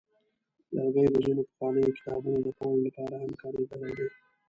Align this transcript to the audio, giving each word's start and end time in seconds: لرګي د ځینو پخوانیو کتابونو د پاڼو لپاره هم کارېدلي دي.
لرګي 0.75 1.05
د 1.13 1.15
ځینو 1.25 1.41
پخوانیو 1.49 1.95
کتابونو 1.97 2.39
د 2.43 2.47
پاڼو 2.57 2.79
لپاره 2.87 3.15
هم 3.21 3.31
کارېدلي 3.41 3.91
دي. 3.97 4.07